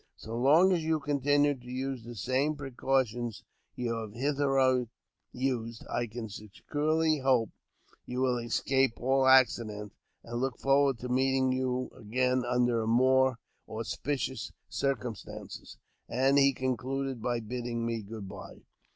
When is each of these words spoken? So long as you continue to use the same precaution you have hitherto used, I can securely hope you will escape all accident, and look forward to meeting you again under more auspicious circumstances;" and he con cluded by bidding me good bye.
So 0.15 0.35
long 0.35 0.73
as 0.73 0.83
you 0.83 0.99
continue 0.99 1.53
to 1.53 1.67
use 1.67 2.03
the 2.03 2.15
same 2.15 2.55
precaution 2.55 3.31
you 3.75 3.93
have 3.93 4.13
hitherto 4.13 4.89
used, 5.31 5.85
I 5.91 6.07
can 6.07 6.27
securely 6.27 7.19
hope 7.19 7.51
you 8.07 8.19
will 8.21 8.39
escape 8.39 8.99
all 8.99 9.27
accident, 9.27 9.93
and 10.23 10.41
look 10.41 10.57
forward 10.57 10.97
to 11.01 11.07
meeting 11.09 11.51
you 11.51 11.91
again 11.95 12.41
under 12.49 12.87
more 12.87 13.37
auspicious 13.69 14.51
circumstances;" 14.67 15.77
and 16.09 16.39
he 16.39 16.51
con 16.55 16.77
cluded 16.77 17.21
by 17.21 17.39
bidding 17.39 17.85
me 17.85 18.01
good 18.01 18.27
bye. 18.27 18.63